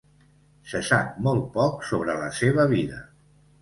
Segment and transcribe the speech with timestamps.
[0.71, 3.09] Se sap molt poc sobre la seva vida.